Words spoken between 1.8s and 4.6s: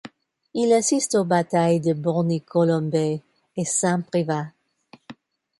Borny-Colombey, et Saint-Privat.